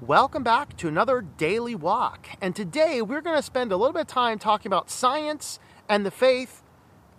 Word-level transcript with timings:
Welcome 0.00 0.44
back 0.44 0.76
to 0.76 0.86
another 0.86 1.20
daily 1.20 1.74
walk. 1.74 2.28
And 2.40 2.54
today 2.54 3.02
we're 3.02 3.20
going 3.20 3.34
to 3.34 3.42
spend 3.42 3.72
a 3.72 3.76
little 3.76 3.92
bit 3.92 4.02
of 4.02 4.06
time 4.06 4.38
talking 4.38 4.68
about 4.70 4.90
science 4.90 5.58
and 5.88 6.06
the 6.06 6.12
faith. 6.12 6.62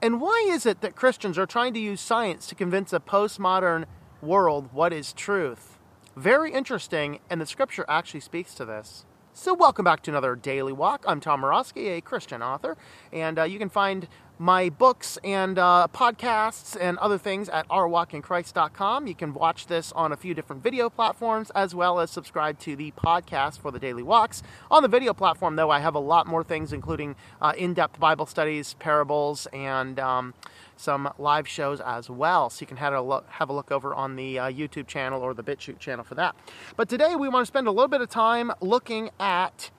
And 0.02 0.22
why 0.22 0.48
is 0.50 0.66
it 0.66 0.80
that 0.80 0.96
Christians 0.96 1.38
are 1.38 1.46
trying 1.46 1.74
to 1.74 1.80
use 1.80 2.00
science 2.00 2.48
to 2.48 2.56
convince 2.56 2.94
a 2.94 3.02
postmodern 3.02 3.84
world 4.22 4.70
what 4.72 4.94
is 4.94 5.12
truth? 5.12 5.78
Very 6.16 6.54
interesting, 6.54 7.20
and 7.30 7.42
the 7.42 7.46
scripture 7.46 7.84
actually 7.90 8.22
speaks 8.22 8.54
to 8.56 8.64
this. 8.64 9.06
So, 9.34 9.54
welcome 9.54 9.84
back 9.84 10.02
to 10.04 10.12
another 10.12 10.38
daily 10.38 10.72
walk. 10.72 11.04
I'm 11.06 11.20
Tom 11.20 11.42
Morosky, 11.42 11.98
a 11.98 12.02
Christian 12.02 12.42
author, 12.42 12.78
and 13.12 13.40
uh, 13.40 13.44
you 13.44 13.60
can 13.60 13.70
find 13.70 14.08
my 14.40 14.70
books 14.70 15.18
and 15.22 15.60
uh, 15.60 15.86
podcasts 15.94 16.78
and 16.80 16.98
other 17.00 17.18
things 17.18 17.50
at 17.50 17.68
ourwalkinchrist.com. 17.68 19.06
You 19.06 19.14
can 19.14 19.34
watch 19.34 19.68
this 19.68 19.92
on 19.92 20.14
a 20.14 20.18
few 20.18 20.34
different 20.34 20.64
video 20.64 20.90
platforms 20.90 21.52
as 21.54 21.76
well 21.76 22.00
as 22.00 22.10
subscribe 22.10 22.58
to 22.60 22.78
the 22.78 22.92
podcast 22.92 23.60
for 23.60 23.70
the 23.70 23.80
daily 23.80 24.02
walks. 24.02 24.42
On 24.72 24.82
the 24.82 24.88
video 24.88 25.14
platform, 25.14 25.58
though, 25.58 25.70
I 25.70 25.82
have 25.82 25.94
a 25.94 26.00
lot 26.00 26.26
more 26.26 26.44
things, 26.44 26.72
including 26.72 27.18
uh, 27.42 27.52
in 27.58 27.74
depth 27.74 28.00
Bible 28.00 28.26
studies, 28.26 28.76
parables, 28.76 29.46
and 29.52 30.00
um, 30.00 30.34
some 30.78 31.12
live 31.18 31.46
shows 31.46 31.82
as 31.82 32.10
well. 32.10 32.50
So 32.50 32.62
you 32.62 32.68
can 32.68 32.78
have 32.78 32.94
a 32.94 33.02
look, 33.02 33.28
have 33.30 33.50
a 33.50 33.54
look 33.54 33.72
over 33.72 33.94
on 33.94 34.16
the 34.16 34.40
uh, 34.40 34.50
YouTube 34.50 34.88
channel 34.88 35.22
or 35.22 35.34
the 35.34 35.44
BitChute 35.44 35.80
channel 35.80 36.06
for 36.06 36.16
that. 36.16 36.34
But 36.78 36.88
today 36.88 37.16
we 37.16 37.28
want 37.28 37.44
to 37.44 37.48
spend 37.48 37.68
a 37.68 37.72
little 37.72 37.90
bit 37.90 38.00
of 38.00 38.10
time 38.10 38.54
looking 38.62 39.10
at 39.20 39.72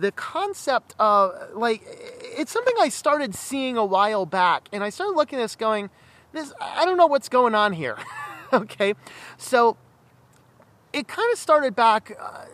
the 0.00 0.12
concept 0.12 0.94
of 0.98 1.32
like 1.54 1.82
it's 1.84 2.52
something 2.52 2.74
I 2.80 2.88
started 2.88 3.34
seeing 3.34 3.76
a 3.76 3.84
while 3.84 4.26
back, 4.26 4.68
and 4.72 4.82
I 4.82 4.90
started 4.90 5.14
looking 5.14 5.38
at 5.38 5.42
this 5.42 5.56
going, 5.56 5.90
this 6.32 6.52
I 6.60 6.84
don't 6.84 6.96
know 6.96 7.06
what's 7.06 7.28
going 7.28 7.54
on 7.54 7.72
here. 7.72 7.96
okay, 8.52 8.94
so 9.36 9.76
it 10.92 11.06
kind 11.06 11.30
of 11.32 11.38
started 11.38 11.76
back. 11.76 12.16
Uh, 12.18 12.44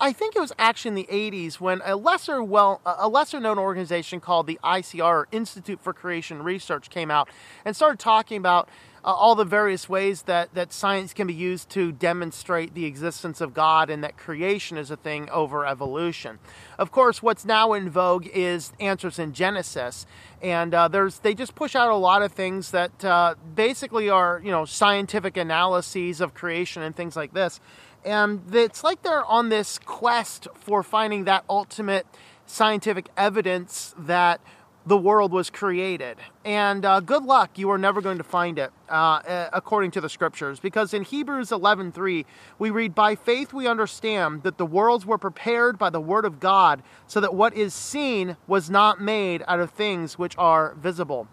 I 0.00 0.12
think 0.12 0.34
it 0.34 0.40
was 0.40 0.52
actually 0.58 0.88
in 0.90 0.94
the 0.94 1.08
'80s 1.10 1.60
when 1.60 1.82
a 1.84 1.96
lesser 1.96 2.42
well 2.42 2.80
a 2.84 3.08
lesser 3.08 3.40
known 3.40 3.58
organization 3.58 4.20
called 4.20 4.46
the 4.46 4.58
ICR 4.64 5.26
Institute 5.30 5.80
for 5.80 5.92
Creation 5.92 6.42
Research 6.42 6.90
came 6.90 7.10
out 7.10 7.28
and 7.64 7.76
started 7.76 7.98
talking 7.98 8.38
about 8.38 8.68
uh, 9.04 9.12
all 9.12 9.34
the 9.34 9.44
various 9.44 9.86
ways 9.86 10.22
that, 10.22 10.54
that 10.54 10.72
science 10.72 11.12
can 11.12 11.26
be 11.26 11.34
used 11.34 11.68
to 11.70 11.92
demonstrate 11.92 12.74
the 12.74 12.86
existence 12.86 13.42
of 13.42 13.52
God 13.52 13.90
and 13.90 14.02
that 14.02 14.16
creation 14.16 14.78
is 14.78 14.90
a 14.90 14.96
thing 14.96 15.28
over 15.28 15.66
evolution. 15.66 16.38
Of 16.78 16.90
course, 16.90 17.22
what's 17.22 17.44
now 17.44 17.74
in 17.74 17.90
vogue 17.90 18.26
is 18.32 18.72
answers 18.80 19.18
in 19.18 19.34
Genesis, 19.34 20.06
and 20.40 20.74
uh, 20.74 20.88
there's 20.88 21.18
they 21.18 21.34
just 21.34 21.54
push 21.54 21.74
out 21.76 21.90
a 21.90 21.96
lot 21.96 22.22
of 22.22 22.32
things 22.32 22.70
that 22.70 23.04
uh, 23.04 23.34
basically 23.54 24.08
are 24.08 24.40
you 24.42 24.50
know 24.50 24.64
scientific 24.64 25.36
analyses 25.36 26.20
of 26.20 26.32
creation 26.32 26.82
and 26.82 26.96
things 26.96 27.14
like 27.14 27.34
this, 27.34 27.60
and 28.04 28.42
it's 28.52 28.82
like 28.82 29.02
they're 29.02 29.24
on 29.26 29.50
this 29.50 29.78
quest 29.78 30.48
for 30.54 30.82
finding 30.82 31.24
that 31.24 31.44
ultimate 31.48 32.06
scientific 32.46 33.08
evidence 33.16 33.94
that 33.98 34.40
the 34.86 34.96
world 34.96 35.32
was 35.32 35.50
created. 35.50 36.18
And 36.44 36.84
uh, 36.84 37.00
good 37.00 37.22
luck, 37.22 37.58
you 37.58 37.70
are 37.70 37.78
never 37.78 38.00
going 38.00 38.18
to 38.18 38.24
find 38.24 38.58
it, 38.58 38.70
uh, 38.88 39.48
according 39.52 39.92
to 39.92 40.00
the 40.00 40.08
scriptures. 40.08 40.60
Because 40.60 40.92
in 40.92 41.02
Hebrews 41.02 41.50
11.3, 41.50 42.24
we 42.58 42.70
read, 42.70 42.94
By 42.94 43.14
faith 43.14 43.52
we 43.52 43.66
understand 43.66 44.42
that 44.42 44.58
the 44.58 44.66
worlds 44.66 45.06
were 45.06 45.18
prepared 45.18 45.78
by 45.78 45.90
the 45.90 46.00
word 46.00 46.24
of 46.24 46.38
God, 46.38 46.82
so 47.06 47.20
that 47.20 47.34
what 47.34 47.54
is 47.54 47.72
seen 47.72 48.36
was 48.46 48.68
not 48.68 49.00
made 49.00 49.42
out 49.46 49.60
of 49.60 49.70
things 49.70 50.18
which 50.18 50.36
are 50.36 50.74
visible. 50.74 51.28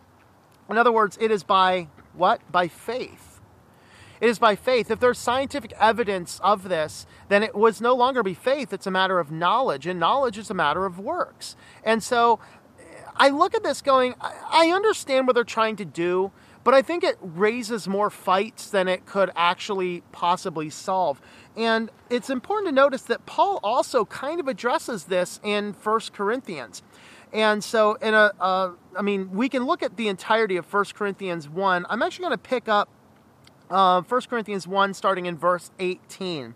In 0.69 0.77
other 0.77 0.91
words, 0.91 1.17
it 1.19 1.31
is 1.31 1.43
by 1.43 1.88
what? 2.13 2.39
By 2.52 2.67
faith. 2.69 3.31
It 4.21 4.30
is 4.30 4.38
by 4.38 4.55
faith. 4.55 4.91
If 4.91 4.99
there's 4.99 5.17
scientific 5.17 5.73
evidence 5.80 6.39
of 6.43 6.69
this, 6.69 7.08
then 7.27 7.41
it 7.41 7.55
was 7.55 7.81
no 7.81 7.95
longer 7.95 8.21
be 8.21 8.36
faith. 8.36 8.71
It's 8.71 8.86
a 8.86 8.91
matter 8.91 9.19
of 9.19 9.31
knowledge, 9.31 9.88
and 9.88 9.99
knowledge 9.99 10.38
is 10.38 10.52
a 10.52 10.53
matter 10.53 10.86
of 10.86 10.99
works. 10.99 11.55
And 11.83 12.03
so 12.03 12.39
I 13.16 13.30
look 13.30 13.56
at 13.56 13.64
this 13.64 13.81
going, 13.81 14.16
I 14.20 14.72
understand 14.73 15.28
what 15.28 15.34
they're 15.34 15.44
trying 15.44 15.76
to 15.77 15.86
do, 15.86 16.32
but 16.64 16.73
I 16.73 16.82
think 16.82 17.04
it 17.04 17.17
raises 17.22 17.88
more 17.88 18.10
fights 18.10 18.70
than 18.70 18.88
it 18.88 19.05
could 19.05 19.32
actually 19.36 20.04
possibly 20.11 20.70
solve. 20.70 21.21
And 21.55 21.89
it's 22.10 22.30
important 22.30 22.70
to 22.70 22.71
notice 22.71 23.02
that 23.04 23.26
Paul 23.26 23.60
also 23.64 24.05
kind 24.05 24.39
of 24.39 24.48
addresses 24.48 25.05
this 25.05 25.39
in 25.44 25.73
First 25.73 26.14
Corinthians. 26.14 26.83
And 27.33 27.64
so, 27.64 27.95
in 27.95 28.14
a, 28.14 28.32
uh, 28.39 28.71
I 28.98 29.02
mean, 29.02 29.32
we 29.32 29.48
can 29.50 29.66
look 29.66 29.82
at 29.82 29.95
the 29.95 30.08
entirety 30.10 30.58
of 30.58 30.66
First 30.66 30.95
Corinthians 30.95 31.48
1. 31.48 31.86
I'm 31.89 32.02
actually 32.04 32.23
going 32.23 32.33
to 32.33 32.38
pick 32.38 32.67
up 32.67 32.89
uh, 33.70 34.02
1 34.02 34.21
Corinthians 34.30 34.67
1, 34.67 34.94
starting 34.94 35.26
in 35.26 35.38
verse 35.38 35.71
18 35.80 36.55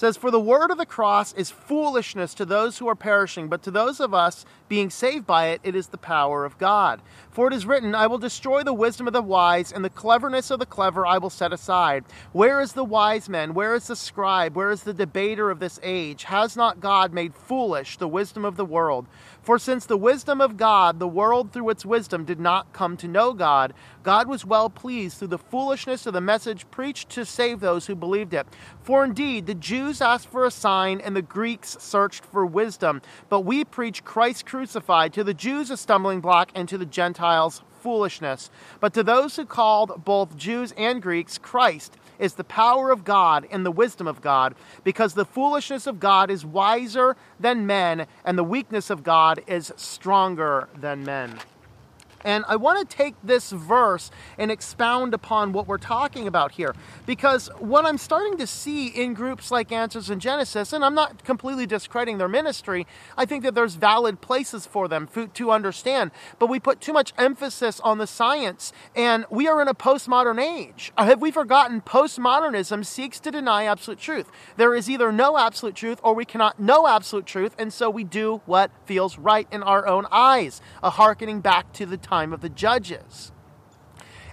says, 0.00 0.16
For 0.16 0.30
the 0.30 0.40
word 0.40 0.70
of 0.70 0.78
the 0.78 0.86
cross 0.86 1.34
is 1.34 1.50
foolishness 1.50 2.32
to 2.32 2.46
those 2.46 2.78
who 2.78 2.88
are 2.88 2.94
perishing, 2.94 3.48
but 3.48 3.62
to 3.64 3.70
those 3.70 4.00
of 4.00 4.14
us 4.14 4.46
being 4.66 4.88
saved 4.88 5.26
by 5.26 5.48
it, 5.48 5.60
it 5.62 5.76
is 5.76 5.88
the 5.88 5.98
power 5.98 6.46
of 6.46 6.56
God. 6.56 7.02
For 7.30 7.48
it 7.48 7.52
is 7.52 7.66
written, 7.66 7.94
I 7.94 8.06
will 8.06 8.16
destroy 8.16 8.62
the 8.62 8.72
wisdom 8.72 9.06
of 9.06 9.12
the 9.12 9.20
wise, 9.20 9.70
and 9.70 9.84
the 9.84 9.90
cleverness 9.90 10.50
of 10.50 10.58
the 10.58 10.64
clever 10.64 11.06
I 11.06 11.18
will 11.18 11.28
set 11.28 11.52
aside. 11.52 12.06
Where 12.32 12.62
is 12.62 12.72
the 12.72 12.84
wise 12.84 13.28
man? 13.28 13.52
Where 13.52 13.74
is 13.74 13.88
the 13.88 13.94
scribe? 13.94 14.56
Where 14.56 14.70
is 14.70 14.84
the 14.84 14.94
debater 14.94 15.50
of 15.50 15.60
this 15.60 15.78
age? 15.82 16.24
Has 16.24 16.56
not 16.56 16.80
God 16.80 17.12
made 17.12 17.34
foolish 17.34 17.98
the 17.98 18.08
wisdom 18.08 18.46
of 18.46 18.56
the 18.56 18.64
world? 18.64 19.06
For 19.42 19.58
since 19.58 19.84
the 19.84 19.96
wisdom 19.96 20.40
of 20.40 20.56
God, 20.56 20.98
the 20.98 21.08
world 21.08 21.52
through 21.52 21.70
its 21.70 21.84
wisdom 21.84 22.24
did 22.24 22.40
not 22.40 22.72
come 22.72 22.96
to 22.98 23.08
know 23.08 23.32
God, 23.32 23.74
God 24.02 24.28
was 24.28 24.46
well 24.46 24.70
pleased 24.70 25.18
through 25.18 25.28
the 25.28 25.38
foolishness 25.38 26.06
of 26.06 26.14
the 26.14 26.20
message 26.20 26.70
preached 26.70 27.10
to 27.10 27.24
save 27.26 27.60
those 27.60 27.86
who 27.86 27.94
believed 27.94 28.32
it. 28.32 28.46
For 28.82 29.04
indeed, 29.04 29.46
the 29.46 29.54
Jews 29.54 29.89
asked 29.98 30.28
for 30.28 30.44
a 30.44 30.50
sign, 30.50 31.00
and 31.00 31.16
the 31.16 31.22
Greeks 31.22 31.78
searched 31.80 32.24
for 32.26 32.44
wisdom. 32.44 33.00
But 33.30 33.40
we 33.40 33.64
preach 33.64 34.04
Christ 34.04 34.44
crucified, 34.44 35.14
to 35.14 35.24
the 35.24 35.32
Jews 35.32 35.70
a 35.70 35.76
stumbling 35.76 36.20
block, 36.20 36.50
and 36.54 36.68
to 36.68 36.76
the 36.76 36.84
Gentiles 36.84 37.62
foolishness. 37.80 38.50
But 38.78 38.92
to 38.94 39.02
those 39.02 39.36
who 39.36 39.46
called 39.46 40.04
both 40.04 40.36
Jews 40.36 40.72
and 40.76 41.00
Greeks, 41.00 41.38
Christ 41.38 41.96
is 42.18 42.34
the 42.34 42.44
power 42.44 42.90
of 42.90 43.04
God 43.04 43.46
and 43.50 43.64
the 43.64 43.70
wisdom 43.70 44.06
of 44.06 44.20
God, 44.20 44.54
because 44.84 45.14
the 45.14 45.24
foolishness 45.24 45.86
of 45.86 45.98
God 45.98 46.30
is 46.30 46.44
wiser 46.44 47.16
than 47.38 47.66
men, 47.66 48.06
and 48.24 48.36
the 48.36 48.44
weakness 48.44 48.90
of 48.90 49.02
God 49.02 49.42
is 49.46 49.72
stronger 49.76 50.68
than 50.78 51.04
men. 51.04 51.38
And 52.24 52.44
I 52.48 52.56
want 52.56 52.88
to 52.88 52.96
take 52.96 53.14
this 53.22 53.50
verse 53.50 54.10
and 54.38 54.50
expound 54.50 55.14
upon 55.14 55.52
what 55.52 55.66
we're 55.66 55.78
talking 55.78 56.26
about 56.26 56.52
here. 56.52 56.74
Because 57.06 57.48
what 57.58 57.84
I'm 57.84 57.98
starting 57.98 58.36
to 58.38 58.46
see 58.46 58.88
in 58.88 59.14
groups 59.14 59.50
like 59.50 59.72
Answers 59.72 60.10
in 60.10 60.20
Genesis, 60.20 60.72
and 60.72 60.84
I'm 60.84 60.94
not 60.94 61.24
completely 61.24 61.66
discrediting 61.66 62.18
their 62.18 62.28
ministry, 62.28 62.86
I 63.16 63.24
think 63.24 63.42
that 63.44 63.54
there's 63.54 63.74
valid 63.74 64.20
places 64.20 64.66
for 64.66 64.88
them 64.88 65.08
to 65.34 65.50
understand. 65.50 66.10
But 66.38 66.48
we 66.48 66.60
put 66.60 66.80
too 66.80 66.92
much 66.92 67.12
emphasis 67.16 67.80
on 67.80 67.98
the 67.98 68.06
science, 68.06 68.72
and 68.94 69.24
we 69.30 69.48
are 69.48 69.62
in 69.62 69.68
a 69.68 69.74
postmodern 69.74 70.40
age. 70.40 70.92
Uh, 70.96 71.04
have 71.04 71.20
we 71.20 71.30
forgotten 71.30 71.80
postmodernism 71.80 72.84
seeks 72.84 73.20
to 73.20 73.30
deny 73.30 73.64
absolute 73.64 73.98
truth? 73.98 74.30
There 74.56 74.74
is 74.74 74.90
either 74.90 75.12
no 75.12 75.38
absolute 75.38 75.74
truth 75.74 76.00
or 76.02 76.14
we 76.14 76.24
cannot 76.24 76.60
know 76.60 76.86
absolute 76.86 77.26
truth, 77.26 77.54
and 77.58 77.72
so 77.72 77.88
we 77.88 78.04
do 78.04 78.42
what 78.46 78.70
feels 78.84 79.18
right 79.18 79.46
in 79.50 79.62
our 79.62 79.86
own 79.86 80.06
eyes, 80.10 80.60
a 80.82 80.90
hearkening 80.90 81.40
back 81.40 81.72
to 81.74 81.86
the 81.86 81.96
time 82.10 82.32
of 82.32 82.40
the 82.40 82.48
judges. 82.48 83.30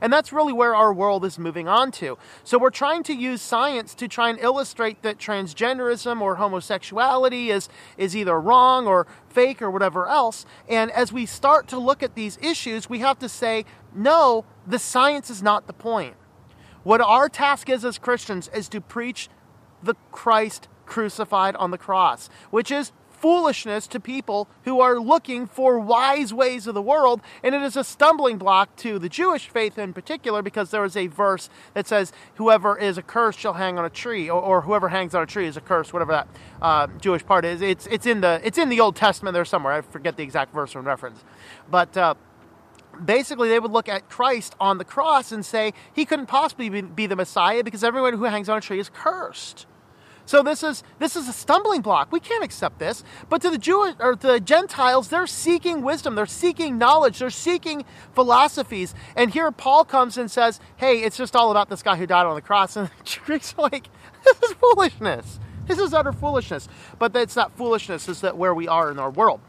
And 0.01 0.11
that's 0.13 0.31
really 0.31 0.53
where 0.53 0.75
our 0.75 0.93
world 0.93 1.25
is 1.25 1.39
moving 1.39 1.67
on 1.67 1.91
to. 1.93 2.17
So 2.43 2.57
we're 2.57 2.69
trying 2.69 3.03
to 3.03 3.13
use 3.13 3.41
science 3.41 3.95
to 3.95 4.07
try 4.07 4.29
and 4.29 4.39
illustrate 4.39 5.01
that 5.01 5.17
transgenderism 5.17 6.21
or 6.21 6.35
homosexuality 6.35 7.49
is, 7.49 7.69
is 7.97 8.15
either 8.15 8.39
wrong 8.39 8.88
or 8.88 9.07
fake 9.29 9.61
or 9.61 9.71
whatever 9.71 10.07
else. 10.07 10.45
And 10.67 10.91
as 10.91 11.11
we 11.11 11.25
start 11.25 11.67
to 11.69 11.79
look 11.79 12.03
at 12.03 12.15
these 12.15 12.38
issues, 12.41 12.89
we 12.89 12.99
have 12.99 13.19
to 13.19 13.29
say, 13.29 13.65
no, 13.94 14.45
the 14.67 14.79
science 14.79 15.29
is 15.29 15.41
not 15.41 15.65
the 15.67 15.73
point. 15.73 16.15
What 16.83 17.01
our 17.01 17.27
task 17.27 17.69
is 17.69 17.83
as 17.83 17.97
Christians 17.97 18.49
is 18.53 18.69
to 18.69 18.81
preach 18.81 19.29
the 19.81 19.95
Christ 20.11 20.67
crucified 20.85 21.55
on 21.55 21.71
the 21.71 21.77
cross, 21.77 22.30
which 22.50 22.71
is 22.71 22.91
foolishness 23.19 23.88
to 23.88 24.00
people 24.00 24.48
who 24.64 24.80
are 24.80 25.00
looking 25.00 25.48
for 25.48 25.80
wise 25.80 26.34
ways 26.34 26.68
of 26.68 26.74
the 26.74 26.81
world, 26.81 27.22
and 27.44 27.54
it 27.56 27.62
is 27.62 27.75
a 27.75 27.84
stumbling 27.84 28.38
block 28.38 28.75
to 28.78 29.00
the 29.00 29.10
Jewish 29.10 29.50
faith 29.50 29.78
in 29.78 29.94
particular 29.94 30.42
because 30.42 30.72
there 30.72 30.86
is 30.86 30.96
a 30.96 31.08
verse 31.08 31.50
that 31.74 31.88
says, 31.88 32.14
Whoever 32.36 32.78
is 32.78 32.98
accursed 32.98 33.40
shall 33.40 33.54
hang 33.54 33.78
on 33.78 33.86
a 33.86 33.90
tree, 33.90 34.30
or, 34.30 34.42
or 34.42 34.62
whoever 34.62 34.90
hangs 34.90 35.16
on 35.16 35.24
a 35.24 35.25
tree 35.25 35.48
is 35.48 35.58
accursed, 35.58 35.94
whatever 35.94 36.12
that 36.12 36.28
uh, 36.62 36.88
Jewish 37.00 37.25
part 37.25 37.46
is. 37.46 37.62
It's, 37.62 37.88
it's, 37.88 38.06
in 38.06 38.22
the, 38.22 38.40
it's 38.44 38.58
in 38.58 38.69
the 38.69 38.80
Old 38.80 38.96
Testament 38.96 39.34
there 39.34 39.46
somewhere. 39.46 39.74
I 39.74 39.81
forget 39.81 40.18
the 40.18 40.24
exact 40.24 40.54
verse 40.54 40.75
and 40.75 40.86
reference. 40.86 41.24
But. 41.69 41.96
Uh, 41.98 42.16
basically 43.06 43.50
they 43.50 43.60
would 43.60 43.69
look 43.69 43.88
at 43.88 44.10
Christ 44.10 44.56
on 44.60 44.80
the 44.80 44.84
cross 44.84 45.31
and 45.31 45.46
say 45.46 45.74
he 45.94 46.04
couldn't 46.04 46.25
possibly 46.25 46.68
be, 46.69 46.81
be, 46.81 47.06
the 47.06 47.16
Messiah 47.16 47.64
because 47.64 47.84
everyone 47.84 48.14
who 48.14 48.24
hangs 48.24 48.50
on 48.50 48.58
a 48.58 48.62
tree 48.62 48.80
is 48.80 48.90
cursed. 48.90 49.68
So 50.27 50.44
this 50.44 50.62
is 50.62 50.83
this 51.00 51.15
is 51.15 51.29
a 51.29 51.33
stumbling 51.33 51.81
block. 51.81 52.12
We 52.12 52.19
can't 52.19 52.44
accept 52.44 52.79
this. 52.79 53.03
But 53.29 53.41
to 53.44 53.50
the 53.50 53.57
Jewish 53.57 53.95
or 54.00 54.15
to 54.18 54.27
the 54.27 54.39
Gentiles, 54.41 55.07
they're 55.07 55.25
seeking 55.25 55.81
wisdom, 55.81 56.15
they're 56.15 56.25
seeking 56.25 56.77
knowledge, 56.77 57.19
they're 57.19 57.29
seeking 57.29 57.85
philosophies. 58.13 58.94
And 59.15 59.31
here 59.31 59.50
Paul 59.51 59.85
comes 59.85 60.18
and 60.18 60.29
says, 60.29 60.59
"Hey, 60.75 61.01
it's 61.01 61.15
just 61.15 61.33
all 61.33 61.50
about 61.50 61.69
this 61.69 61.81
guy 61.81 61.95
who 61.95 62.06
died 62.06 62.25
on 62.25 62.35
the 62.35 62.41
cross." 62.41 62.75
And 62.77 62.89
the 62.89 63.19
Greeks 63.25 63.56
are 63.57 63.69
like, 63.71 63.88
"This 64.25 64.38
is 64.44 64.53
foolishness. 64.57 65.39
This 65.65 65.79
is 65.79 65.94
utter 65.94 66.12
foolishness. 66.12 66.68
But 67.00 67.15
it's 67.15 67.35
that 67.35 67.56
foolishness 67.56 68.09
is 68.09 68.21
that 68.21 68.38
where 68.38 68.53
we 68.53 68.68
are 68.68 68.91
in 68.91 69.00
our 69.00 69.09
world. 69.09 69.39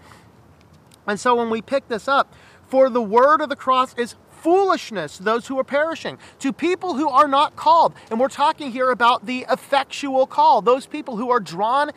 And 1.06 1.18
so 1.18 1.34
when 1.34 1.50
we 1.50 1.60
pick 1.60 1.88
this 1.88 2.06
up, 2.06 2.32
for 2.68 2.90
the 2.90 3.02
word 3.02 3.40
of 3.40 3.48
the 3.48 3.56
cross 3.56 3.94
is 3.94 4.14
foolishness 4.42 5.18
those 5.18 5.46
who 5.46 5.58
are 5.58 5.64
perishing, 5.64 6.18
to 6.38 6.52
people 6.52 6.94
who 6.94 7.08
are 7.08 7.28
not 7.28 7.56
called. 7.56 7.94
And 8.10 8.18
we're 8.20 8.28
talking 8.28 8.70
here 8.70 8.90
about 8.90 9.26
the 9.26 9.46
effectual 9.50 10.26
call, 10.26 10.62
those 10.62 10.86
people 10.86 11.16
who 11.16 11.30
are 11.30 11.40
drawn, 11.40 11.90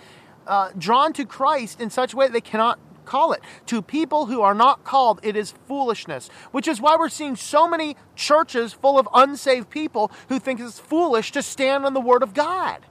uh, 0.47 0.71
drawn 0.77 1.13
to 1.13 1.25
Christ 1.25 1.81
in 1.81 1.89
such 1.89 2.13
a 2.13 2.15
way 2.15 2.27
that 2.27 2.33
they 2.33 2.41
cannot 2.41 2.79
call 3.05 3.33
it. 3.33 3.41
To 3.67 3.81
people 3.81 4.27
who 4.27 4.41
are 4.41 4.53
not 4.53 4.83
called, 4.83 5.19
it 5.23 5.35
is 5.35 5.53
foolishness, 5.67 6.29
which 6.51 6.67
is 6.67 6.79
why 6.79 6.95
we're 6.95 7.09
seeing 7.09 7.35
so 7.35 7.67
many 7.67 7.95
churches 8.15 8.73
full 8.73 8.97
of 8.97 9.07
unsaved 9.13 9.69
people 9.69 10.11
who 10.29 10.39
think 10.39 10.59
it's 10.59 10.79
foolish 10.79 11.31
to 11.33 11.41
stand 11.41 11.85
on 11.85 11.93
the 11.93 12.01
Word 12.01 12.23
of 12.23 12.33
God. 12.33 12.85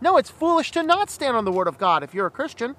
No, 0.00 0.16
it's 0.16 0.30
foolish 0.30 0.70
to 0.72 0.82
not 0.82 1.10
stand 1.10 1.36
on 1.36 1.44
the 1.44 1.52
Word 1.52 1.68
of 1.68 1.78
God 1.78 2.02
if 2.02 2.14
you're 2.14 2.26
a 2.26 2.30
Christian. 2.30 2.76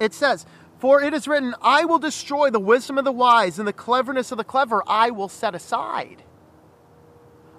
It 0.00 0.14
says, 0.14 0.46
For 0.80 1.02
it 1.02 1.12
is 1.12 1.28
written, 1.28 1.54
I 1.60 1.84
will 1.84 1.98
destroy 1.98 2.48
the 2.48 2.58
wisdom 2.58 2.96
of 2.96 3.04
the 3.04 3.12
wise, 3.12 3.58
and 3.58 3.68
the 3.68 3.72
cleverness 3.72 4.32
of 4.32 4.38
the 4.38 4.44
clever 4.44 4.82
I 4.86 5.10
will 5.10 5.28
set 5.28 5.54
aside. 5.54 6.24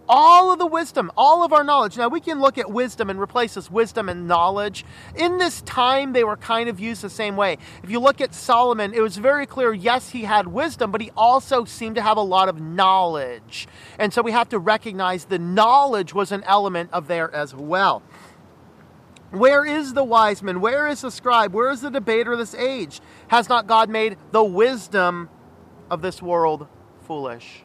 All 0.09 0.51
of 0.51 0.57
the 0.57 0.65
wisdom, 0.65 1.11
all 1.15 1.43
of 1.43 1.53
our 1.53 1.63
knowledge. 1.63 1.97
Now, 1.97 2.07
we 2.07 2.19
can 2.19 2.41
look 2.41 2.57
at 2.57 2.71
wisdom 2.71 3.11
and 3.11 3.19
replace 3.19 3.53
this 3.53 3.69
wisdom 3.69 4.09
and 4.09 4.27
knowledge. 4.27 4.83
In 5.15 5.37
this 5.37 5.61
time, 5.61 6.13
they 6.13 6.23
were 6.23 6.35
kind 6.35 6.67
of 6.67 6.79
used 6.79 7.03
the 7.03 7.11
same 7.11 7.37
way. 7.37 7.59
If 7.83 7.91
you 7.91 7.99
look 7.99 8.19
at 8.21 8.33
Solomon, 8.33 8.93
it 8.93 9.01
was 9.01 9.17
very 9.17 9.45
clear 9.45 9.71
yes, 9.71 10.09
he 10.09 10.23
had 10.23 10.47
wisdom, 10.47 10.91
but 10.91 10.99
he 10.99 11.11
also 11.15 11.63
seemed 11.63 11.95
to 11.97 12.01
have 12.01 12.17
a 12.17 12.21
lot 12.21 12.49
of 12.49 12.59
knowledge. 12.59 13.67
And 13.99 14.11
so 14.11 14.23
we 14.23 14.31
have 14.31 14.49
to 14.49 14.59
recognize 14.59 15.25
the 15.25 15.39
knowledge 15.39 16.13
was 16.15 16.31
an 16.31 16.43
element 16.45 16.89
of 16.91 17.07
there 17.07 17.33
as 17.33 17.53
well. 17.53 18.01
Where 19.31 19.65
is 19.65 19.93
the 19.93 20.03
wise 20.03 20.43
man? 20.43 20.59
Where 20.59 20.87
is 20.87 21.01
the 21.01 21.11
scribe? 21.11 21.53
Where 21.53 21.71
is 21.71 21.81
the 21.81 21.89
debater 21.89 22.33
of 22.33 22.39
this 22.39 22.53
age? 22.53 22.99
Has 23.29 23.47
not 23.47 23.65
God 23.65 23.89
made 23.89 24.17
the 24.31 24.43
wisdom 24.43 25.29
of 25.89 26.01
this 26.01 26.21
world 26.21 26.67
foolish? 27.07 27.63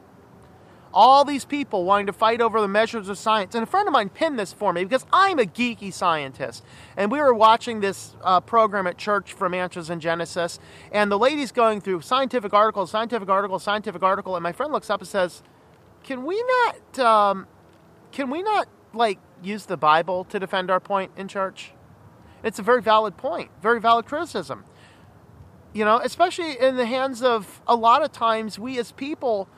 All 0.94 1.24
these 1.24 1.44
people 1.44 1.84
wanting 1.84 2.06
to 2.06 2.12
fight 2.12 2.40
over 2.40 2.60
the 2.60 2.68
measures 2.68 3.08
of 3.08 3.18
science. 3.18 3.54
And 3.54 3.64
a 3.64 3.66
friend 3.66 3.86
of 3.86 3.92
mine 3.92 4.08
pinned 4.08 4.38
this 4.38 4.52
for 4.52 4.72
me 4.72 4.84
because 4.84 5.04
I'm 5.12 5.40
a 5.40 5.44
geeky 5.44 5.92
scientist. 5.92 6.64
And 6.96 7.10
we 7.10 7.18
were 7.18 7.34
watching 7.34 7.80
this 7.80 8.14
uh, 8.22 8.40
program 8.40 8.86
at 8.86 8.96
church 8.96 9.32
from 9.32 9.52
Answers 9.52 9.90
in 9.90 9.98
Genesis. 9.98 10.58
And 10.92 11.10
the 11.10 11.18
lady's 11.18 11.52
going 11.52 11.80
through 11.80 12.00
scientific 12.00 12.54
article, 12.54 12.86
scientific 12.86 13.28
article, 13.28 13.58
scientific 13.58 14.02
article. 14.02 14.36
And 14.36 14.42
my 14.42 14.52
friend 14.52 14.72
looks 14.72 14.88
up 14.88 15.00
and 15.00 15.08
says, 15.08 15.42
Can 16.04 16.24
we 16.24 16.42
not, 16.42 16.98
um, 17.00 17.46
can 18.12 18.30
we 18.30 18.42
not 18.42 18.68
like 18.94 19.18
use 19.42 19.66
the 19.66 19.76
Bible 19.76 20.24
to 20.24 20.38
defend 20.38 20.70
our 20.70 20.80
point 20.80 21.12
in 21.16 21.28
church? 21.28 21.72
It's 22.42 22.58
a 22.58 22.62
very 22.62 22.82
valid 22.82 23.16
point, 23.16 23.50
very 23.62 23.80
valid 23.80 24.06
criticism. 24.06 24.64
You 25.72 25.84
know, 25.84 26.00
especially 26.02 26.58
in 26.58 26.76
the 26.76 26.86
hands 26.86 27.22
of 27.22 27.60
a 27.66 27.76
lot 27.76 28.02
of 28.02 28.12
times 28.12 28.58
we 28.58 28.78
as 28.78 28.92
people, 28.92 29.48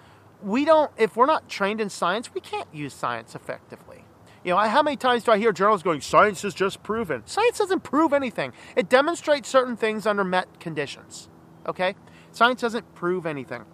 we 0.43 0.65
don't, 0.65 0.91
if 0.97 1.17
we're 1.17 1.27
not 1.27 1.49
trained 1.49 1.81
in 1.81 1.91
science, 1.91 2.35
we 2.35 2.41
can't 2.41 2.69
use 2.73 2.95
science 2.95 3.35
effectively. 3.35 4.05
You 4.45 4.53
know, 4.53 4.59
how 4.59 4.83
many 4.83 4.97
times 4.97 5.25
do 5.25 5.33
I 5.33 5.39
hear 5.39 5.53
journals 5.53 5.83
going, 5.83 6.01
science 6.01 6.45
is 6.45 6.55
just 6.55 6.83
proven? 6.83 7.23
Science 7.27 7.59
doesn't 7.59 7.83
prove 7.83 8.13
anything. 8.13 8.53
It 8.77 8.89
demonstrates 8.89 9.49
certain 9.49 9.77
things 9.77 10.07
under 10.07 10.25
met 10.25 10.61
conditions. 10.61 11.29
Okay? 11.67 11.95
Science 12.33 12.61
doesn't 12.61 12.95
prove 12.95 13.27
anything. 13.27 13.65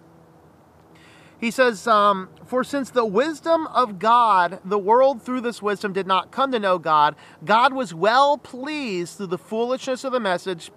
He 1.45 1.51
says, 1.51 1.85
um, 1.85 2.29
For 2.47 2.63
since 2.63 2.89
the 2.89 3.05
wisdom 3.05 3.67
of 3.67 3.99
God, 3.99 4.61
the 4.65 4.79
world 4.79 5.21
through 5.21 5.41
this 5.41 5.61
wisdom 5.61 5.93
did 5.93 6.07
not 6.07 6.31
come 6.31 6.51
to 6.53 6.57
know 6.57 6.79
God, 6.79 7.15
God 7.45 7.71
was 7.71 7.93
well 7.93 8.39
pleased 8.39 9.17
through 9.17 9.27
the 9.27 9.37
foolishness 9.37 10.03
of 10.03 10.11
the 10.11 10.19
message 10.19 10.71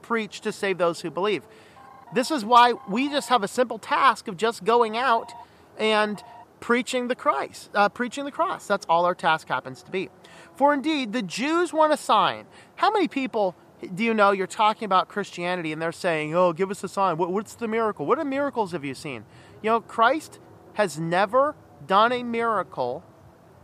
preached 0.00 0.44
to 0.44 0.52
save 0.52 0.78
those 0.78 1.00
who 1.00 1.10
believe. 1.10 1.42
This 2.14 2.30
is 2.30 2.44
why 2.44 2.74
we 2.88 3.08
just 3.08 3.30
have 3.30 3.42
a 3.42 3.48
simple 3.48 3.80
task 3.80 4.28
of 4.28 4.36
just 4.36 4.62
going 4.62 4.96
out 4.96 5.32
and 5.76 6.22
preaching 6.60 7.08
the 7.08 7.16
Christ, 7.16 7.70
uh, 7.74 7.88
preaching 7.88 8.24
the 8.24 8.30
cross. 8.30 8.68
That's 8.68 8.86
all 8.88 9.04
our 9.04 9.16
task 9.16 9.48
happens 9.48 9.82
to 9.82 9.90
be. 9.90 10.08
For 10.54 10.72
indeed, 10.72 11.12
the 11.12 11.22
Jews 11.22 11.72
want 11.72 11.92
a 11.92 11.96
sign. 11.96 12.46
How 12.76 12.92
many 12.92 13.08
people 13.08 13.56
do 13.94 14.04
you 14.04 14.14
know 14.14 14.30
you're 14.30 14.46
talking 14.46 14.86
about 14.86 15.08
Christianity 15.08 15.72
and 15.72 15.80
they're 15.80 15.92
saying, 15.92 16.34
"Oh, 16.34 16.52
give 16.52 16.70
us 16.70 16.84
a 16.84 16.88
sign. 16.88 17.16
What, 17.16 17.30
what's 17.30 17.54
the 17.54 17.68
miracle? 17.68 18.06
What 18.06 18.24
miracles 18.26 18.72
have 18.72 18.84
you 18.84 18.94
seen?" 18.94 19.24
You 19.62 19.70
know, 19.70 19.80
Christ 19.80 20.38
has 20.74 20.98
never 20.98 21.54
done 21.86 22.12
a 22.12 22.22
miracle. 22.22 23.04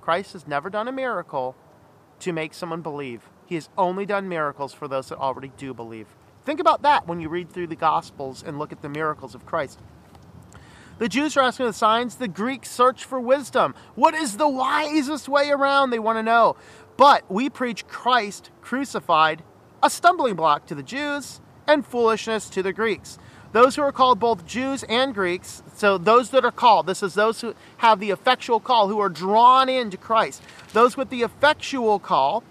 Christ 0.00 0.32
has 0.32 0.47
never 0.47 0.70
done 0.70 0.88
a 0.88 0.93
miracle 0.93 1.56
to 2.20 2.32
make 2.32 2.55
someone 2.55 2.82
believe. 2.82 3.29
He 3.47 3.55
has 3.55 3.69
only 3.79 4.05
done 4.05 4.29
miracles 4.29 4.75
for 4.75 4.88
those 4.88 5.09
that 5.09 5.19
already 5.19 5.53
do 5.56 5.73
believe. 5.73 6.09
Think 6.44 6.61
about 6.61 6.82
that 6.82 7.06
when 7.06 7.20
you 7.20 7.29
read 7.29 7.50
through 7.50 7.67
the 7.69 7.76
Gospels 7.76 8.43
and 8.43 8.59
look 8.59 8.73
at 8.73 8.82
the 8.82 8.88
miracles 8.88 9.35
of 9.35 9.47
Christ. 9.47 9.81
The 10.99 11.09
Jews 11.09 11.37
are 11.37 11.43
asking 11.43 11.67
the 11.67 11.73
signs, 11.73 12.17
the 12.17 12.26
Greeks 12.26 12.70
search 12.70 13.05
for 13.05 13.20
wisdom. 13.20 13.75
What 13.94 14.15
is 14.15 14.37
the 14.37 14.49
wisest 14.49 15.29
way 15.29 15.50
around? 15.50 15.91
They 15.91 15.99
want 15.99 16.19
to 16.19 16.23
know. 16.23 16.56
But 16.97 17.31
we 17.31 17.49
preach 17.49 17.87
Christ 17.87 18.50
crucified, 18.61 19.44
a 19.83 19.91
stumbling 19.91 20.35
block 20.35 20.67
to 20.67 20.75
the 20.75 20.83
Jews 20.83 21.41
and 21.67 21.87
foolishness 21.87 22.49
to 22.51 22.63
the 22.63 22.73
Greeks. 22.73 23.19
Those 23.53 23.77
who 23.77 23.83
are 23.83 23.93
called 23.93 24.19
both 24.19 24.47
Jews 24.47 24.85
and 24.89 25.15
Greeks, 25.15 25.63
so 25.75 25.97
those 25.97 26.31
that 26.31 26.45
are 26.45 26.53
called, 26.53 26.87
this 26.87 27.03
is 27.03 27.15
those 27.15 27.41
who 27.41 27.55
have 27.79 27.99
the 27.99 28.11
effectual 28.11 28.61
call, 28.61 28.89
who 28.89 28.99
are 28.99 29.09
drawn 29.09 29.69
into 29.69 29.97
Christ. 29.97 30.43
Those 30.75 30.97
with 30.97 31.09
the 31.09 31.23
effectual 31.23 31.99
call, 31.99 32.45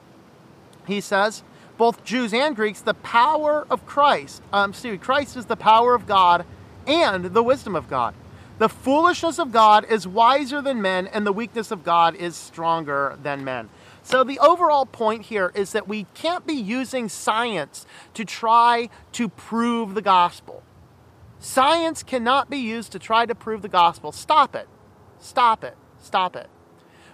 he 0.87 1.01
says, 1.01 1.43
both 1.77 2.03
Jews 2.03 2.33
and 2.33 2.55
Greeks, 2.55 2.81
the 2.81 2.95
power 2.95 3.67
of 3.69 3.85
Christ. 3.85 4.41
Um, 4.51 4.71
excuse 4.71 4.99
Christ 4.99 5.37
is 5.37 5.45
the 5.45 5.55
power 5.55 5.93
of 5.93 6.07
God 6.07 6.45
and 6.87 7.25
the 7.25 7.43
wisdom 7.43 7.75
of 7.75 7.87
God. 7.87 8.15
The 8.57 8.69
foolishness 8.69 9.37
of 9.37 9.51
God 9.51 9.85
is 9.85 10.07
wiser 10.07 10.63
than 10.63 10.81
men, 10.81 11.05
and 11.05 11.27
the 11.27 11.31
weakness 11.31 11.69
of 11.69 11.83
God 11.83 12.15
is 12.15 12.35
stronger 12.35 13.17
than 13.21 13.43
men. 13.43 13.69
So, 14.01 14.23
the 14.23 14.39
overall 14.39 14.85
point 14.85 15.23
here 15.23 15.51
is 15.53 15.73
that 15.73 15.87
we 15.87 16.07
can't 16.15 16.47
be 16.47 16.53
using 16.53 17.07
science 17.07 17.85
to 18.15 18.25
try 18.25 18.89
to 19.11 19.29
prove 19.29 19.93
the 19.93 20.01
gospel. 20.01 20.63
Science 21.39 22.01
cannot 22.01 22.49
be 22.49 22.57
used 22.57 22.91
to 22.93 22.99
try 22.99 23.27
to 23.27 23.35
prove 23.35 23.61
the 23.61 23.69
gospel. 23.69 24.11
Stop 24.11 24.55
it. 24.55 24.67
Stop 25.19 25.63
it. 25.63 25.75
Stop 25.99 26.35
it. 26.35 26.49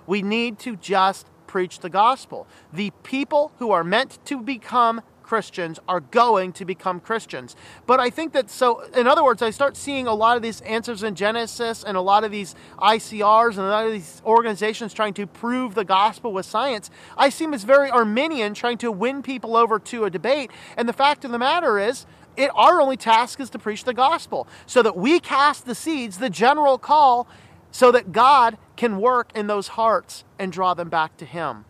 We 0.08 0.22
need 0.22 0.60
to 0.60 0.78
just 0.78 1.28
preach 1.46 1.80
the 1.80 1.90
gospel. 1.90 2.48
The 2.72 2.92
people 3.04 3.52
who 3.60 3.72
are 3.72 3.84
meant 3.84 4.24
to 4.26 4.40
become 4.40 5.02
Christians 5.24 5.80
are 5.88 6.02
going 6.02 6.52
to 6.54 6.66
become 6.66 7.00
Christians. 7.00 7.56
But 7.86 8.00
I 8.00 8.10
think 8.10 8.34
that 8.34 8.50
so, 8.50 8.82
in 8.96 9.08
other 9.08 9.24
words, 9.24 9.42
I 9.42 9.52
start 9.52 9.78
seeing 9.78 10.06
a 10.06 10.14
lot 10.14 10.36
of 10.36 10.44
these 10.44 10.62
answers 10.62 11.04
in 11.04 11.16
Genesis 11.16 11.84
and 11.84 11.96
a 11.96 12.02
lot 12.02 12.24
of 12.24 12.32
these 12.32 12.56
ICRs 12.80 13.52
and 13.52 13.60
a 13.60 13.70
lot 13.70 13.86
of 13.86 13.94
these 13.94 14.22
organizations 14.26 14.94
trying 14.94 15.14
to 15.16 15.26
prove 15.26 15.76
the 15.76 15.86
gospel 15.86 16.34
with 16.34 16.46
science. 16.46 16.90
I 17.18 17.30
see 17.30 17.46
as 17.54 17.64
very 17.64 17.90
Arminian, 17.90 18.54
trying 18.54 18.78
to 18.80 18.92
win 18.92 19.22
people 19.22 19.56
over 19.56 19.80
to 19.80 20.06
a 20.06 20.10
debate. 20.10 20.52
And 20.78 20.88
the 20.88 20.94
fact 20.94 21.26
of 21.26 21.32
the 21.32 21.40
matter 21.40 21.80
is, 21.80 22.06
it, 22.36 22.50
our 22.56 22.82
only 22.82 22.98
task 22.98 23.40
is 23.40 23.50
to 23.52 23.60
preach 23.60 23.84
the 23.84 23.94
gospel 23.94 24.48
so 24.66 24.82
that 24.82 24.96
we 24.96 25.20
cast 25.20 25.66
the 25.66 25.76
seeds, 25.76 26.18
the 26.18 26.30
general 26.30 26.78
call, 26.78 27.28
so 27.72 27.92
that 27.92 28.12
God 28.12 28.58
can 28.76 29.00
work 29.00 29.32
in 29.36 29.48
those 29.48 29.70
hearts 29.70 30.24
and 30.40 30.52
draw 30.52 30.74
them 30.74 30.90
back 30.90 31.18
to 31.18 31.26
Him. 31.26 31.66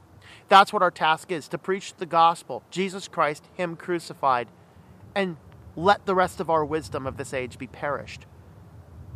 That's 0.49 0.73
what 0.73 0.81
our 0.81 0.91
task 0.91 1.31
is 1.31 1.47
to 1.49 1.57
preach 1.57 1.95
the 1.95 2.05
gospel, 2.05 2.63
Jesus 2.69 3.07
Christ, 3.07 3.45
Him 3.55 3.75
crucified, 3.75 4.47
and 5.15 5.37
let 5.75 6.05
the 6.05 6.15
rest 6.15 6.39
of 6.39 6.49
our 6.49 6.63
wisdom 6.63 7.07
of 7.07 7.17
this 7.17 7.33
age 7.33 7.57
be 7.57 7.67
perished. 7.67 8.25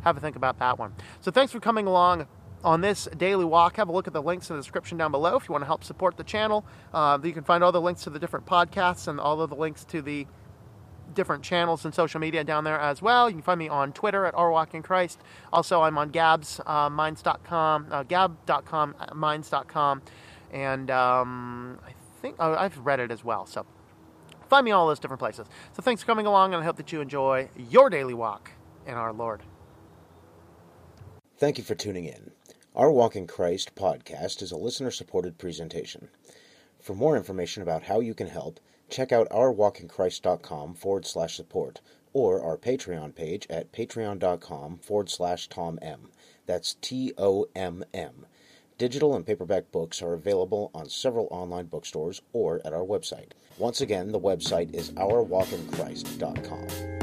Have 0.01 0.17
a 0.17 0.19
think 0.19 0.35
about 0.35 0.59
that 0.59 0.79
one. 0.79 0.93
So, 1.21 1.31
thanks 1.31 1.51
for 1.51 1.59
coming 1.59 1.85
along 1.87 2.27
on 2.63 2.81
this 2.81 3.07
daily 3.17 3.45
walk. 3.45 3.77
Have 3.77 3.89
a 3.89 3.91
look 3.91 4.07
at 4.07 4.13
the 4.13 4.21
links 4.21 4.49
in 4.49 4.55
the 4.55 4.61
description 4.61 4.97
down 4.97 5.11
below 5.11 5.35
if 5.35 5.47
you 5.47 5.53
want 5.53 5.63
to 5.63 5.67
help 5.67 5.83
support 5.83 6.17
the 6.17 6.23
channel. 6.23 6.65
Uh, 6.93 7.17
you 7.23 7.33
can 7.33 7.43
find 7.43 7.63
all 7.63 7.71
the 7.71 7.81
links 7.81 8.03
to 8.03 8.09
the 8.09 8.19
different 8.19 8.45
podcasts 8.45 9.07
and 9.07 9.19
all 9.19 9.41
of 9.41 9.49
the 9.49 9.55
links 9.55 9.83
to 9.85 10.01
the 10.01 10.25
different 11.13 11.43
channels 11.43 11.85
and 11.85 11.93
social 11.93 12.19
media 12.19 12.43
down 12.43 12.63
there 12.63 12.79
as 12.79 13.01
well. 13.01 13.29
You 13.29 13.35
can 13.35 13.41
find 13.41 13.59
me 13.59 13.69
on 13.69 13.91
Twitter 13.93 14.25
at 14.25 14.33
ourwalkinchrist. 14.33 15.17
Also, 15.51 15.81
I'm 15.81 15.97
on 15.97 16.09
Gabs, 16.09 16.61
uh, 16.65 16.89
minds.com, 16.89 17.87
uh, 17.91 18.03
gab.com, 18.03 18.95
minds.com, 19.15 20.01
and 20.51 20.89
um, 20.91 21.79
I 21.85 21.93
think 22.21 22.35
oh, 22.39 22.53
I've 22.53 22.77
read 22.79 22.99
it 22.99 23.11
as 23.11 23.23
well. 23.23 23.45
So 23.45 23.65
find 24.49 24.65
me 24.65 24.71
all 24.71 24.87
those 24.87 24.99
different 24.99 25.19
places. 25.19 25.47
So 25.73 25.81
thanks 25.81 26.01
for 26.01 26.07
coming 26.07 26.25
along, 26.25 26.53
and 26.53 26.61
I 26.61 26.65
hope 26.65 26.77
that 26.77 26.91
you 26.91 27.01
enjoy 27.01 27.49
your 27.55 27.89
daily 27.89 28.13
walk 28.13 28.51
in 28.85 28.93
our 28.93 29.13
Lord. 29.13 29.43
Thank 31.37 31.57
you 31.57 31.63
for 31.63 31.75
tuning 31.75 32.05
in. 32.05 32.31
Our 32.75 32.91
Walk 32.91 33.15
in 33.15 33.27
Christ 33.27 33.75
podcast 33.75 34.41
is 34.41 34.51
a 34.51 34.57
listener 34.57 34.91
supported 34.91 35.37
presentation. 35.37 36.09
For 36.79 36.93
more 36.93 37.17
information 37.17 37.63
about 37.63 37.83
how 37.83 37.99
you 37.99 38.13
can 38.13 38.27
help, 38.27 38.59
check 38.89 39.11
out 39.11 39.29
ourwalkinchrist.com 39.29 40.75
forward 40.75 41.05
slash 41.05 41.35
support 41.35 41.81
or 42.13 42.41
our 42.41 42.57
Patreon 42.57 43.13
page 43.13 43.45
at 43.49 43.71
patreon.com 43.71 44.77
forward 44.77 45.09
slash 45.09 45.47
Tom 45.47 45.77
M. 45.81 46.11
That's 46.45 46.75
T 46.75 47.13
O 47.17 47.47
M 47.55 47.83
M. 47.93 48.25
Digital 48.77 49.15
and 49.15 49.25
paperback 49.25 49.71
books 49.71 50.03
are 50.03 50.13
available 50.13 50.69
on 50.75 50.87
several 50.87 51.27
online 51.31 51.65
bookstores 51.65 52.21
or 52.31 52.61
at 52.63 52.73
our 52.73 52.85
website. 52.85 53.31
Once 53.57 53.81
again, 53.81 54.11
the 54.11 54.19
website 54.19 54.71
is 54.75 54.91
ourwalkinchrist.com. 54.91 56.96